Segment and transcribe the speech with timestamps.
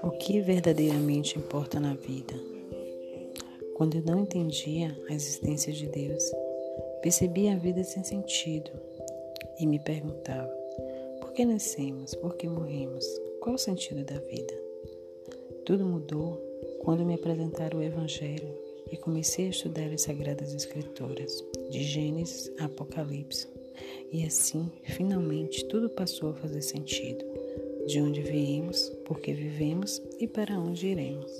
[0.00, 2.34] O que verdadeiramente importa na vida?
[3.74, 6.22] Quando eu não entendia a existência de Deus,
[7.02, 8.70] percebia a vida sem sentido
[9.58, 10.48] e me perguntava:
[11.20, 12.14] por que nascemos?
[12.14, 13.04] Por que morremos?
[13.40, 14.54] Qual o sentido da vida?
[15.64, 16.40] Tudo mudou
[16.80, 18.56] quando me apresentaram o Evangelho
[18.92, 23.48] e comecei a estudar as Sagradas Escrituras, de Gênesis a Apocalipse.
[24.12, 27.37] E assim, finalmente, tudo passou a fazer sentido
[27.88, 31.32] de onde viemos, por que vivemos e para onde iremos.